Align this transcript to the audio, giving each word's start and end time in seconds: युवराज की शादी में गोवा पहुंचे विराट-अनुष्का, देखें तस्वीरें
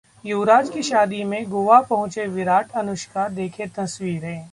युवराज 0.25 0.69
की 0.69 0.83
शादी 0.83 1.23
में 1.23 1.43
गोवा 1.49 1.79
पहुंचे 1.81 2.25
विराट-अनुष्का, 2.27 3.27
देखें 3.29 3.67
तस्वीरें 3.69 4.47